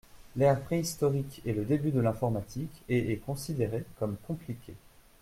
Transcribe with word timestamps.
L’ère 0.35 0.59
préhistorique 0.59 1.43
est 1.45 1.53
le 1.53 1.63
début 1.63 1.91
de 1.91 1.99
l’informatique 1.99 2.71
et 2.89 3.11
est 3.13 3.17
considérée 3.17 3.83
comme 3.99 4.17
compliquée. 4.25 4.73